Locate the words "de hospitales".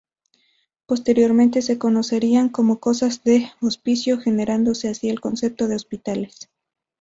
5.67-6.49